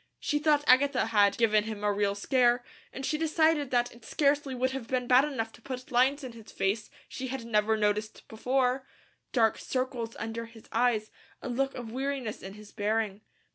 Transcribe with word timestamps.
She 0.19 0.39
thought 0.39 0.63
Agatha 0.65 1.05
had 1.05 1.37
"given 1.37 1.65
him 1.65 1.83
a 1.83 1.93
real 1.93 2.15
scare," 2.15 2.63
and 2.91 3.05
she 3.05 3.19
decided 3.19 3.69
that 3.69 3.93
it 3.93 4.03
scarcely 4.03 4.55
would 4.55 4.71
have 4.71 4.87
been 4.87 5.05
bad 5.05 5.25
enough 5.25 5.51
to 5.53 5.61
put 5.61 5.91
lines 5.91 6.23
in 6.23 6.31
his 6.31 6.51
face 6.51 6.89
she 7.07 7.29
never 7.29 7.73
had 7.75 7.81
noticed 7.81 8.27
before, 8.27 8.87
dark 9.31 9.59
circles 9.59 10.15
under 10.17 10.47
his 10.47 10.67
eyes, 10.71 11.11
a 11.43 11.49
look 11.49 11.75
of 11.75 11.91
weariness 11.91 12.41
in 12.41 12.55
his 12.55 12.71
bearing. 12.71 13.21